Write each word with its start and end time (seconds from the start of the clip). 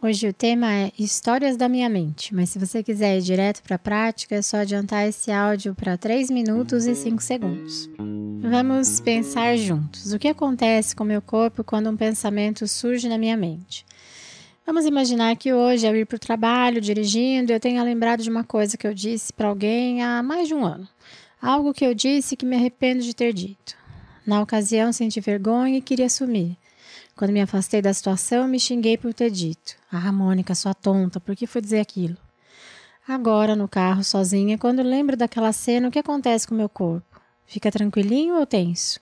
Hoje 0.00 0.28
o 0.28 0.32
tema 0.32 0.70
é 0.70 0.92
Histórias 0.98 1.56
da 1.56 1.70
Minha 1.70 1.88
Mente, 1.88 2.34
mas 2.34 2.50
se 2.50 2.58
você 2.58 2.82
quiser 2.82 3.16
ir 3.16 3.22
direto 3.22 3.62
para 3.62 3.76
a 3.76 3.78
prática, 3.78 4.34
é 4.34 4.42
só 4.42 4.58
adiantar 4.58 5.08
esse 5.08 5.32
áudio 5.32 5.74
para 5.74 5.96
3 5.96 6.30
minutos 6.30 6.84
e 6.84 6.94
5 6.94 7.22
segundos. 7.22 7.88
Vamos 8.42 9.00
pensar 9.00 9.56
juntos. 9.56 10.12
O 10.12 10.18
que 10.18 10.28
acontece 10.28 10.94
com 10.94 11.02
meu 11.02 11.22
corpo 11.22 11.64
quando 11.64 11.88
um 11.88 11.96
pensamento 11.96 12.68
surge 12.68 13.08
na 13.08 13.16
minha 13.16 13.38
mente? 13.38 13.86
Vamos 14.66 14.84
imaginar 14.84 15.34
que 15.34 15.54
hoje, 15.54 15.86
ao 15.86 15.96
ir 15.96 16.04
para 16.04 16.16
o 16.16 16.20
trabalho, 16.20 16.78
dirigindo, 16.78 17.50
eu 17.50 17.58
tenha 17.58 17.82
lembrado 17.82 18.22
de 18.22 18.28
uma 18.28 18.44
coisa 18.44 18.76
que 18.76 18.86
eu 18.86 18.92
disse 18.92 19.32
para 19.32 19.48
alguém 19.48 20.02
há 20.04 20.22
mais 20.22 20.46
de 20.46 20.54
um 20.54 20.62
ano. 20.62 20.86
Algo 21.40 21.72
que 21.72 21.86
eu 21.86 21.94
disse 21.94 22.36
que 22.36 22.44
me 22.44 22.54
arrependo 22.54 23.02
de 23.02 23.16
ter 23.16 23.32
dito. 23.32 23.74
Na 24.26 24.42
ocasião, 24.42 24.92
senti 24.92 25.20
vergonha 25.20 25.78
e 25.78 25.82
queria 25.82 26.10
sumir. 26.10 26.54
Quando 27.16 27.32
me 27.32 27.40
afastei 27.40 27.80
da 27.80 27.94
situação, 27.94 28.46
me 28.46 28.60
xinguei 28.60 28.98
por 28.98 29.14
ter 29.14 29.30
dito. 29.30 29.74
Ah, 29.90 30.12
Mônica, 30.12 30.54
sua 30.54 30.74
tonta, 30.74 31.18
por 31.18 31.34
que 31.34 31.46
foi 31.46 31.62
dizer 31.62 31.80
aquilo? 31.80 32.16
Agora, 33.08 33.56
no 33.56 33.66
carro, 33.66 34.04
sozinha, 34.04 34.58
quando 34.58 34.82
lembro 34.82 35.16
daquela 35.16 35.50
cena, 35.50 35.88
o 35.88 35.90
que 35.90 35.98
acontece 35.98 36.46
com 36.46 36.54
meu 36.54 36.68
corpo? 36.68 37.18
Fica 37.46 37.72
tranquilinho 37.72 38.36
ou 38.36 38.44
tenso? 38.44 39.00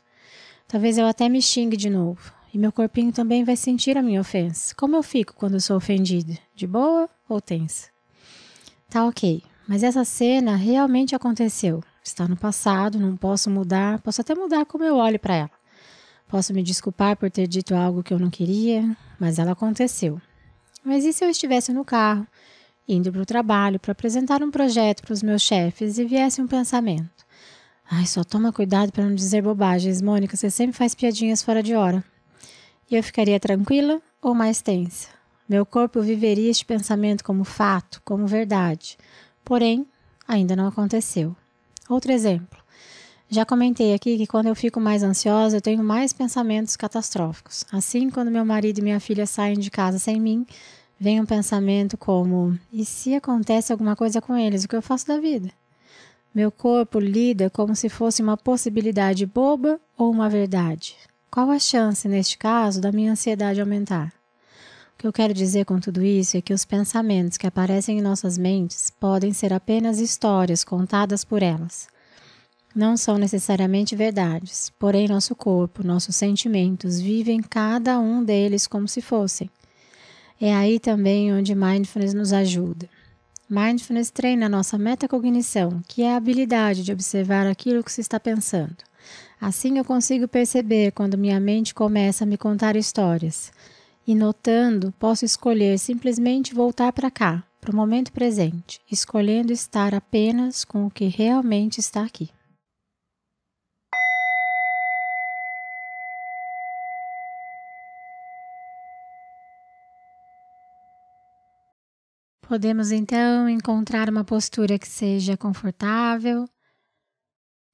Talvez 0.68 0.96
eu 0.96 1.06
até 1.06 1.28
me 1.28 1.42
xingue 1.42 1.76
de 1.76 1.90
novo. 1.90 2.32
E 2.52 2.58
meu 2.58 2.70
corpinho 2.70 3.12
também 3.12 3.42
vai 3.42 3.56
sentir 3.56 3.98
a 3.98 4.02
minha 4.02 4.20
ofensa. 4.20 4.72
Como 4.76 4.94
eu 4.94 5.02
fico 5.02 5.34
quando 5.34 5.54
eu 5.54 5.60
sou 5.60 5.76
ofendida? 5.76 6.38
De 6.54 6.68
boa 6.68 7.10
ou 7.28 7.40
tensa? 7.40 7.88
Tá 8.88 9.04
ok, 9.06 9.42
mas 9.66 9.82
essa 9.82 10.04
cena 10.04 10.54
realmente 10.54 11.16
aconteceu. 11.16 11.82
Está 12.00 12.28
no 12.28 12.36
passado, 12.36 13.00
não 13.00 13.16
posso 13.16 13.50
mudar, 13.50 14.00
posso 14.02 14.20
até 14.20 14.36
mudar 14.36 14.64
como 14.66 14.84
eu 14.84 14.94
olho 14.94 15.18
para 15.18 15.34
ela. 15.34 15.63
Posso 16.34 16.52
me 16.52 16.64
desculpar 16.64 17.16
por 17.16 17.30
ter 17.30 17.46
dito 17.46 17.76
algo 17.76 18.02
que 18.02 18.12
eu 18.12 18.18
não 18.18 18.28
queria, 18.28 18.96
mas 19.20 19.38
ela 19.38 19.52
aconteceu. 19.52 20.20
Mas 20.84 21.04
e 21.04 21.12
se 21.12 21.24
eu 21.24 21.30
estivesse 21.30 21.72
no 21.72 21.84
carro, 21.84 22.26
indo 22.88 23.12
para 23.12 23.22
o 23.22 23.24
trabalho 23.24 23.78
para 23.78 23.92
apresentar 23.92 24.42
um 24.42 24.50
projeto 24.50 25.02
para 25.02 25.12
os 25.12 25.22
meus 25.22 25.42
chefes 25.42 25.96
e 25.96 26.04
viesse 26.04 26.42
um 26.42 26.48
pensamento? 26.48 27.24
Ai, 27.88 28.04
só 28.06 28.24
toma 28.24 28.52
cuidado 28.52 28.90
para 28.90 29.04
não 29.04 29.14
dizer 29.14 29.42
bobagens, 29.42 30.02
Mônica, 30.02 30.36
você 30.36 30.50
sempre 30.50 30.76
faz 30.76 30.92
piadinhas 30.92 31.40
fora 31.40 31.62
de 31.62 31.76
hora. 31.76 32.02
E 32.90 32.96
eu 32.96 33.02
ficaria 33.04 33.38
tranquila 33.38 34.02
ou 34.20 34.34
mais 34.34 34.60
tensa? 34.60 35.10
Meu 35.48 35.64
corpo 35.64 36.02
viveria 36.02 36.50
este 36.50 36.64
pensamento 36.64 37.22
como 37.22 37.44
fato, 37.44 38.02
como 38.04 38.26
verdade. 38.26 38.98
Porém, 39.44 39.86
ainda 40.26 40.56
não 40.56 40.66
aconteceu. 40.66 41.36
Outro 41.88 42.10
exemplo. 42.10 42.63
Já 43.30 43.44
comentei 43.44 43.94
aqui 43.94 44.16
que 44.16 44.26
quando 44.26 44.46
eu 44.46 44.54
fico 44.54 44.78
mais 44.78 45.02
ansiosa, 45.02 45.56
eu 45.56 45.60
tenho 45.60 45.82
mais 45.82 46.12
pensamentos 46.12 46.76
catastróficos. 46.76 47.64
Assim, 47.72 48.10
quando 48.10 48.30
meu 48.30 48.44
marido 48.44 48.78
e 48.78 48.82
minha 48.82 49.00
filha 49.00 49.26
saem 49.26 49.58
de 49.58 49.70
casa 49.70 49.98
sem 49.98 50.20
mim, 50.20 50.46
vem 51.00 51.20
um 51.20 51.26
pensamento 51.26 51.96
como: 51.96 52.58
e 52.72 52.84
se 52.84 53.14
acontece 53.14 53.72
alguma 53.72 53.96
coisa 53.96 54.20
com 54.20 54.36
eles, 54.36 54.64
o 54.64 54.68
que 54.68 54.76
eu 54.76 54.82
faço 54.82 55.06
da 55.06 55.18
vida? 55.18 55.50
Meu 56.34 56.50
corpo 56.50 56.98
lida 57.00 57.48
como 57.48 57.74
se 57.74 57.88
fosse 57.88 58.22
uma 58.22 58.36
possibilidade 58.36 59.24
boba 59.24 59.80
ou 59.96 60.10
uma 60.10 60.28
verdade. 60.28 60.96
Qual 61.30 61.50
a 61.50 61.58
chance, 61.58 62.06
neste 62.06 62.36
caso, 62.36 62.80
da 62.80 62.92
minha 62.92 63.12
ansiedade 63.12 63.60
aumentar? 63.60 64.12
O 64.94 64.98
que 64.98 65.06
eu 65.06 65.12
quero 65.12 65.34
dizer 65.34 65.64
com 65.64 65.80
tudo 65.80 66.04
isso 66.04 66.36
é 66.36 66.40
que 66.40 66.52
os 66.52 66.64
pensamentos 66.64 67.36
que 67.36 67.46
aparecem 67.46 67.98
em 67.98 68.02
nossas 68.02 68.38
mentes 68.38 68.90
podem 68.90 69.32
ser 69.32 69.52
apenas 69.52 69.98
histórias 69.98 70.62
contadas 70.62 71.24
por 71.24 71.42
elas 71.42 71.92
não 72.74 72.96
são 72.96 73.16
necessariamente 73.16 73.94
verdades, 73.94 74.72
porém 74.78 75.06
nosso 75.06 75.34
corpo, 75.36 75.86
nossos 75.86 76.16
sentimentos 76.16 77.00
vivem 77.00 77.40
cada 77.40 77.98
um 78.00 78.24
deles 78.24 78.66
como 78.66 78.88
se 78.88 79.00
fossem. 79.00 79.48
É 80.40 80.52
aí 80.52 80.80
também 80.80 81.32
onde 81.32 81.54
mindfulness 81.54 82.12
nos 82.12 82.32
ajuda. 82.32 82.88
Mindfulness 83.48 84.10
treina 84.10 84.46
a 84.46 84.48
nossa 84.48 84.76
metacognição, 84.76 85.80
que 85.86 86.02
é 86.02 86.12
a 86.12 86.16
habilidade 86.16 86.82
de 86.82 86.92
observar 86.92 87.46
aquilo 87.46 87.84
que 87.84 87.92
se 87.92 88.00
está 88.00 88.18
pensando. 88.18 88.76
Assim 89.40 89.78
eu 89.78 89.84
consigo 89.84 90.26
perceber 90.26 90.92
quando 90.92 91.18
minha 91.18 91.38
mente 91.38 91.74
começa 91.74 92.24
a 92.24 92.26
me 92.26 92.36
contar 92.36 92.74
histórias. 92.74 93.52
E 94.06 94.14
notando, 94.14 94.92
posso 94.98 95.24
escolher 95.24 95.78
simplesmente 95.78 96.54
voltar 96.54 96.92
para 96.92 97.10
cá, 97.10 97.44
para 97.60 97.70
o 97.70 97.76
momento 97.76 98.12
presente, 98.12 98.80
escolhendo 98.90 99.52
estar 99.52 99.94
apenas 99.94 100.64
com 100.64 100.86
o 100.86 100.90
que 100.90 101.06
realmente 101.06 101.78
está 101.78 102.02
aqui. 102.02 102.30
Podemos 112.54 112.92
então 112.92 113.48
encontrar 113.48 114.08
uma 114.08 114.22
postura 114.22 114.78
que 114.78 114.86
seja 114.86 115.36
confortável, 115.36 116.48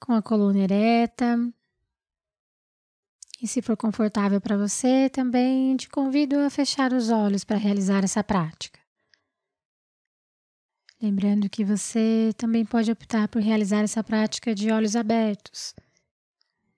com 0.00 0.14
a 0.14 0.22
coluna 0.22 0.60
ereta. 0.60 1.36
E 3.42 3.46
se 3.46 3.60
for 3.60 3.76
confortável 3.76 4.40
para 4.40 4.56
você, 4.56 5.10
também 5.10 5.76
te 5.76 5.86
convido 5.86 6.38
a 6.38 6.48
fechar 6.48 6.94
os 6.94 7.10
olhos 7.10 7.44
para 7.44 7.58
realizar 7.58 8.04
essa 8.04 8.24
prática. 8.24 8.80
Lembrando 10.98 11.50
que 11.50 11.62
você 11.62 12.32
também 12.38 12.64
pode 12.64 12.90
optar 12.90 13.28
por 13.28 13.42
realizar 13.42 13.82
essa 13.82 14.02
prática 14.02 14.54
de 14.54 14.72
olhos 14.72 14.96
abertos. 14.96 15.74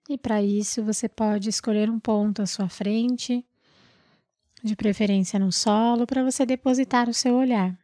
E 0.08 0.18
para 0.18 0.42
isso 0.42 0.82
você 0.82 1.08
pode 1.08 1.48
escolher 1.48 1.88
um 1.88 2.00
ponto 2.00 2.42
à 2.42 2.46
sua 2.46 2.68
frente, 2.68 3.46
de 4.60 4.74
preferência 4.74 5.38
no 5.38 5.52
solo, 5.52 6.04
para 6.04 6.24
você 6.24 6.44
depositar 6.44 7.08
o 7.08 7.14
seu 7.14 7.36
olhar. 7.36 7.80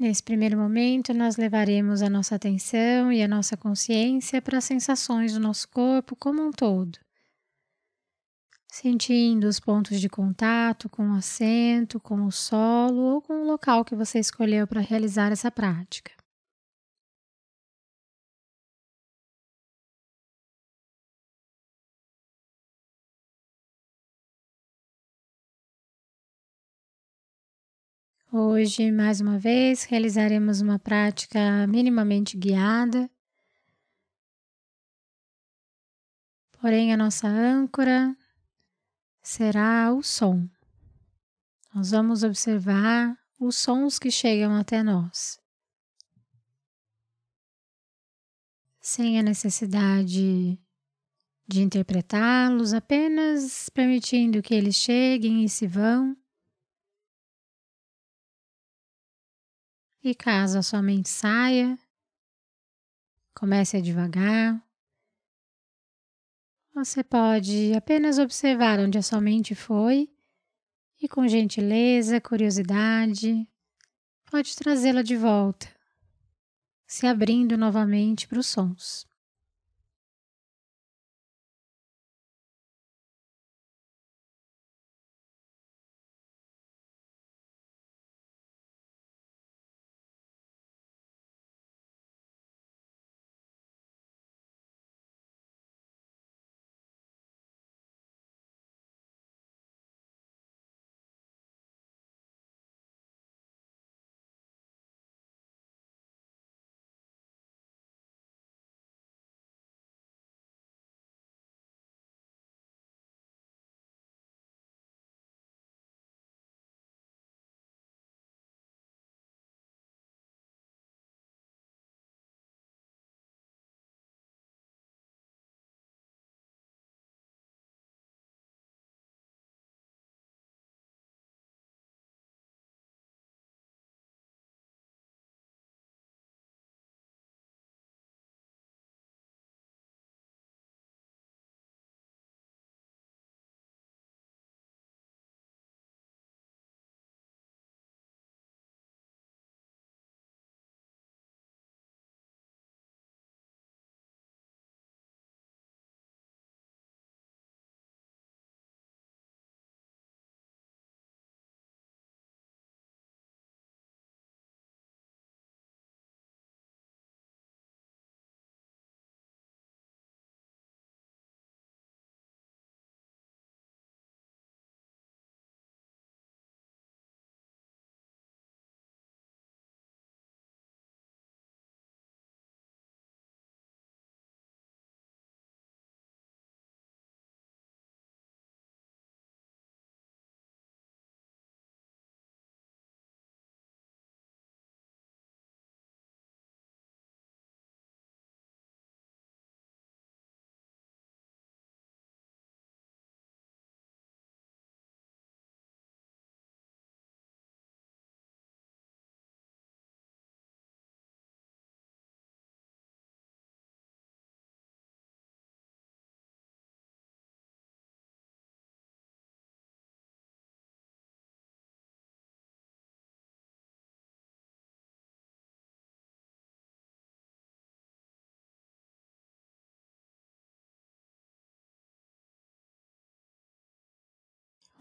Nesse 0.00 0.22
primeiro 0.22 0.56
momento, 0.56 1.12
nós 1.12 1.36
levaremos 1.36 2.00
a 2.00 2.08
nossa 2.08 2.34
atenção 2.34 3.12
e 3.12 3.22
a 3.22 3.28
nossa 3.28 3.54
consciência 3.54 4.40
para 4.40 4.56
as 4.56 4.64
sensações 4.64 5.34
do 5.34 5.38
nosso 5.38 5.68
corpo 5.68 6.16
como 6.16 6.42
um 6.42 6.50
todo, 6.50 6.98
sentindo 8.66 9.46
os 9.46 9.60
pontos 9.60 10.00
de 10.00 10.08
contato 10.08 10.88
com 10.88 11.10
o 11.10 11.16
assento, 11.16 12.00
com 12.00 12.24
o 12.24 12.32
solo 12.32 12.96
ou 12.96 13.20
com 13.20 13.42
o 13.42 13.46
local 13.46 13.84
que 13.84 13.94
você 13.94 14.18
escolheu 14.18 14.66
para 14.66 14.80
realizar 14.80 15.32
essa 15.32 15.50
prática. 15.50 16.19
Hoje, 28.32 28.92
mais 28.92 29.20
uma 29.20 29.40
vez, 29.40 29.82
realizaremos 29.82 30.60
uma 30.60 30.78
prática 30.78 31.66
minimamente 31.66 32.36
guiada. 32.36 33.10
Porém, 36.60 36.92
a 36.92 36.96
nossa 36.96 37.26
âncora 37.26 38.16
será 39.20 39.92
o 39.92 40.00
som. 40.00 40.48
Nós 41.74 41.90
vamos 41.90 42.22
observar 42.22 43.18
os 43.36 43.56
sons 43.56 43.98
que 43.98 44.12
chegam 44.12 44.54
até 44.54 44.80
nós. 44.80 45.40
Sem 48.80 49.18
a 49.18 49.24
necessidade 49.24 50.56
de 51.48 51.62
interpretá-los, 51.62 52.72
apenas 52.74 53.68
permitindo 53.70 54.40
que 54.40 54.54
eles 54.54 54.76
cheguem 54.76 55.42
e 55.42 55.48
se 55.48 55.66
vão. 55.66 56.19
E 60.02 60.14
caso 60.14 60.58
a 60.58 60.62
sua 60.62 60.80
mente 60.80 61.10
saia, 61.10 61.78
comece 63.34 63.76
a 63.76 63.80
devagar. 63.82 64.64
Você 66.74 67.04
pode 67.04 67.74
apenas 67.74 68.18
observar 68.18 68.78
onde 68.78 68.96
a 68.96 69.02
sua 69.02 69.20
mente 69.20 69.54
foi 69.54 70.08
e, 71.02 71.08
com 71.08 71.28
gentileza, 71.28 72.20
curiosidade, 72.20 73.46
pode 74.30 74.56
trazê-la 74.56 75.02
de 75.02 75.16
volta, 75.16 75.68
se 76.86 77.06
abrindo 77.06 77.58
novamente 77.58 78.26
para 78.26 78.38
os 78.38 78.46
sons. 78.46 79.09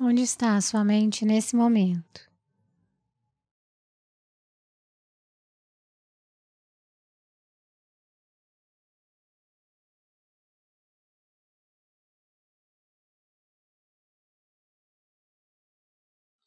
Onde 0.02 0.22
está 0.22 0.56
a 0.56 0.62
sua 0.62 0.84
mente 0.84 1.26
nesse 1.26 1.56
momento? 1.56 2.22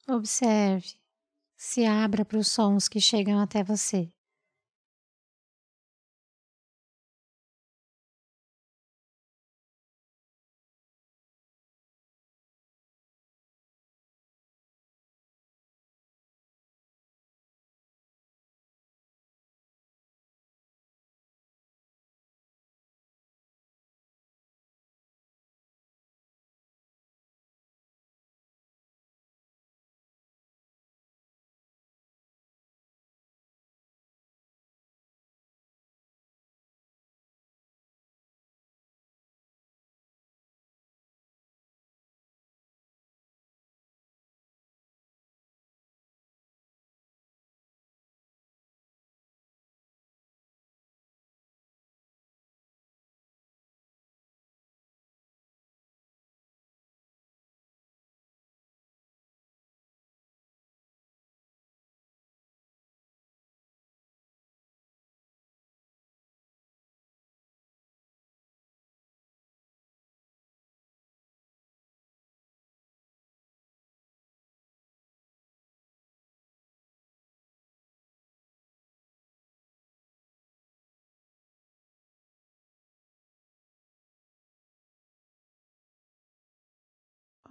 Observe, 0.08 0.94
se 1.56 1.86
abra 1.86 2.24
para 2.24 2.38
os 2.38 2.48
sons 2.48 2.88
que 2.88 3.00
chegam 3.00 3.40
até 3.40 3.64
você. 3.64 4.12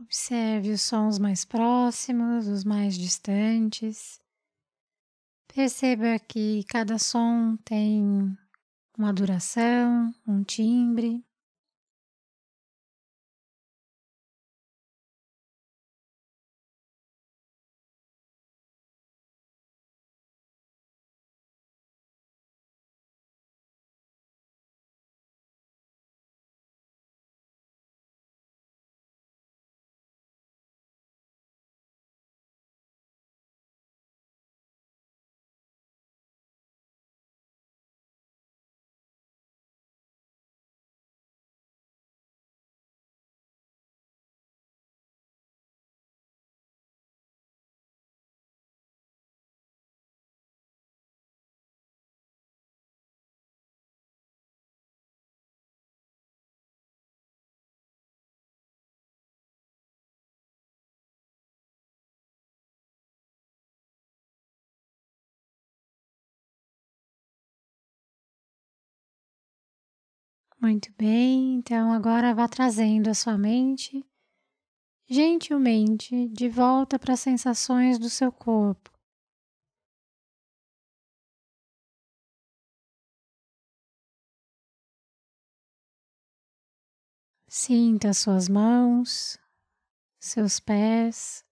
Observe 0.04 0.72
os 0.72 0.82
sons 0.82 1.20
mais 1.20 1.46
próximos, 1.46 2.48
os 2.48 2.64
mais 2.64 2.98
distantes. 2.98 4.20
Perceba 5.54 6.18
que 6.18 6.64
cada 6.64 6.98
som 6.98 7.56
tem 7.58 8.36
uma 8.98 9.14
duração, 9.14 10.12
um 10.28 10.44
timbre. 10.44 11.24
Muito 70.62 70.94
bem, 70.96 71.56
então 71.56 71.92
agora 71.92 72.36
vá 72.36 72.48
trazendo 72.48 73.10
a 73.10 73.16
sua 73.16 73.36
mente 73.36 74.06
gentilmente 75.10 76.28
de 76.28 76.48
volta 76.48 77.00
para 77.00 77.14
as 77.14 77.20
sensações 77.20 77.98
do 77.98 78.12
seu 78.12 78.32
corpo. 78.32 78.92
Sinta 87.48 88.14
suas 88.14 88.48
mãos, 88.48 89.40
seus 90.20 90.60
pés, 90.60 91.44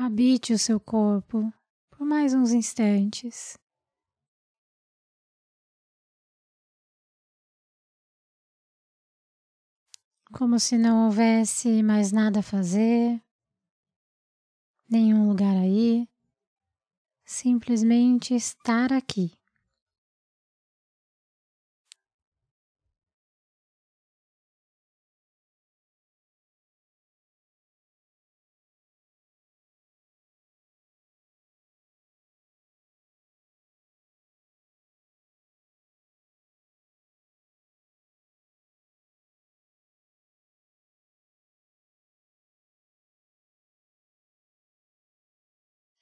Habite 0.00 0.52
o 0.52 0.58
seu 0.60 0.78
corpo 0.78 1.52
por 1.90 2.06
mais 2.06 2.32
uns 2.32 2.52
instantes. 2.52 3.58
Como 10.32 10.60
se 10.60 10.78
não 10.78 11.06
houvesse 11.06 11.82
mais 11.82 12.12
nada 12.12 12.38
a 12.38 12.42
fazer, 12.44 13.20
nenhum 14.88 15.26
lugar 15.26 15.56
aí, 15.56 16.08
simplesmente 17.24 18.36
estar 18.36 18.92
aqui. 18.92 19.37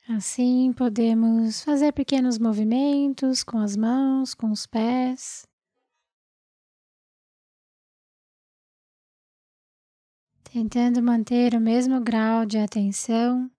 Assim 0.08 0.72
podemos 0.72 1.62
fazer 1.62 1.90
pequenos 1.92 2.38
movimentos 2.38 3.42
com 3.42 3.58
as 3.58 3.76
mãos, 3.76 4.34
com 4.34 4.52
os 4.52 4.64
pés. 4.64 5.44
Tentando 10.44 11.02
manter 11.02 11.54
o 11.54 11.60
mesmo 11.60 12.00
grau 12.00 12.46
de 12.46 12.56
atenção 12.56 13.50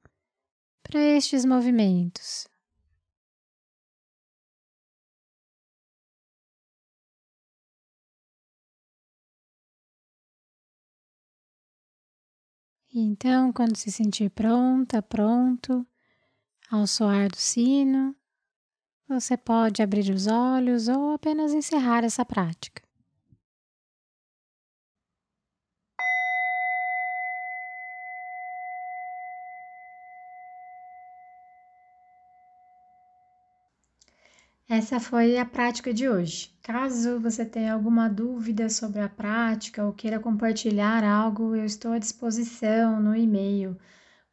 para 0.81 1.01
estes 1.01 1.43
movimentos. 1.43 2.47
Então, 12.95 13.51
quando 13.51 13.75
se 13.75 13.91
sentir 13.91 14.29
pronta, 14.29 15.01
pronto, 15.01 15.85
Ao 16.69 16.85
soar 16.85 17.29
do 17.29 17.37
sino, 17.37 18.13
você 19.07 19.37
pode 19.37 19.81
abrir 19.81 20.13
os 20.13 20.27
olhos 20.27 20.89
ou 20.89 21.13
apenas 21.13 21.53
encerrar 21.53 22.03
essa 22.03 22.25
prática. 22.25 22.83
Essa 34.67 34.99
foi 34.99 35.37
a 35.37 35.45
prática 35.45 35.93
de 35.93 36.09
hoje. 36.09 36.53
Caso 36.61 37.17
você 37.21 37.45
tenha 37.45 37.73
alguma 37.73 38.09
dúvida 38.09 38.69
sobre 38.69 38.99
a 38.99 39.07
prática 39.07 39.85
ou 39.85 39.93
queira 39.93 40.19
compartilhar 40.19 41.01
algo, 41.01 41.55
eu 41.55 41.63
estou 41.63 41.93
à 41.93 41.97
disposição 41.97 43.01
no 43.01 43.15
e-mail 43.15 43.77